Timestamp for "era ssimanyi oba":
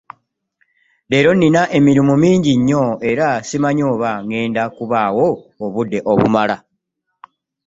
3.09-4.11